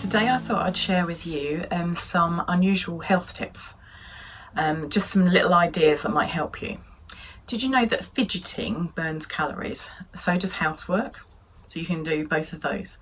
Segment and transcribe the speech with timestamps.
[0.00, 3.74] today I thought I'd share with you um, some unusual health tips,
[4.56, 6.78] um, just some little ideas that might help you.
[7.46, 9.90] Did you know that fidgeting burns calories?
[10.14, 11.26] So does housework.
[11.66, 12.96] So you can do both of those.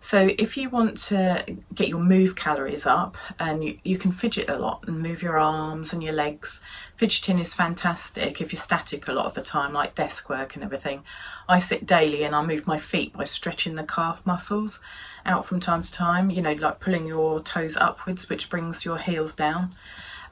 [0.00, 1.44] So if you want to
[1.74, 5.38] get your move calories up and you, you can fidget a lot and move your
[5.38, 6.60] arms and your legs,
[6.96, 10.62] fidgeting is fantastic if you're static a lot of the time, like desk work and
[10.62, 11.02] everything.
[11.48, 14.80] I sit daily and I move my feet by stretching the calf muscles
[15.24, 18.98] out from time to time, you know, like pulling your toes upwards, which brings your
[18.98, 19.74] heels down.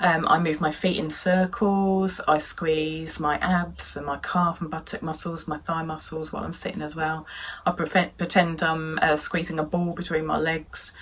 [0.00, 4.70] Um, I move my feet in circles, I squeeze my abs and my calf and
[4.70, 7.26] buttock muscles, my thigh muscles while I'm sitting as well.
[7.64, 10.92] I pretend I'm uh, squeezing a ball between my legs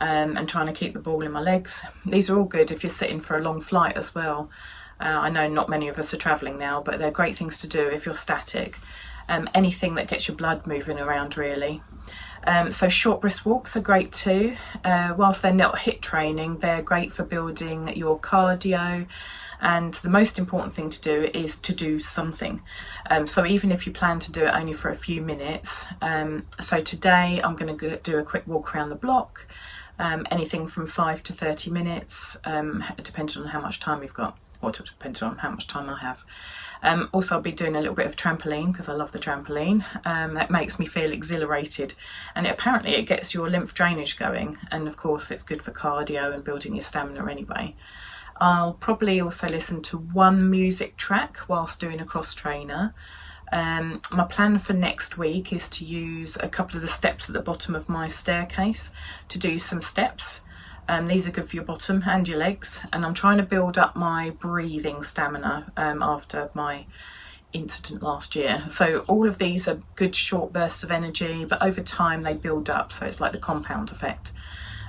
[0.00, 1.84] um, and trying to keep the ball in my legs.
[2.04, 4.50] These are all good if you're sitting for a long flight as well.
[5.00, 7.68] Uh, I know not many of us are travelling now, but they're great things to
[7.68, 8.78] do if you're static.
[9.28, 11.82] Um, anything that gets your blood moving around really.
[12.46, 14.56] Um, so short brisk walks are great too.
[14.84, 19.06] Uh, whilst they're not HIIT training, they're great for building your cardio.
[19.60, 22.60] And the most important thing to do is to do something.
[23.08, 26.46] Um, so even if you plan to do it only for a few minutes, um,
[26.60, 29.46] so today I'm going to do a quick walk around the block.
[29.98, 34.36] Um, anything from five to 30 minutes, um, depending on how much time you've got,
[34.60, 36.24] or depending on how much time I have.
[36.82, 39.84] Um, also, I'll be doing a little bit of trampoline because I love the trampoline.
[40.04, 41.94] Um, that makes me feel exhilarated,
[42.34, 45.72] and it, apparently it gets your lymph drainage going, and of course, it's good for
[45.72, 47.74] cardio and building your stamina anyway.
[48.38, 52.94] I'll probably also listen to one music track whilst doing a cross trainer.
[53.52, 57.32] Um, my plan for next week is to use a couple of the steps at
[57.32, 58.92] the bottom of my staircase
[59.28, 60.42] to do some steps
[60.88, 62.84] um, these are good for your bottom and your legs.
[62.92, 66.86] And I'm trying to build up my breathing stamina um, after my
[67.52, 68.62] incident last year.
[68.66, 72.70] So all of these are good short bursts of energy, but over time they build
[72.70, 72.92] up.
[72.92, 74.32] So it's like the compound effect.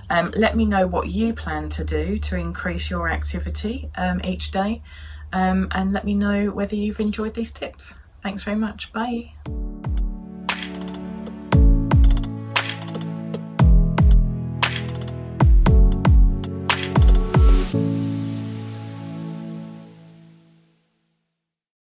[0.09, 4.51] Um, let me know what you plan to do to increase your activity um, each
[4.51, 4.81] day.
[5.33, 7.95] Um, and let me know whether you've enjoyed these tips.
[8.21, 8.93] Thanks very much.
[8.93, 9.33] Bye.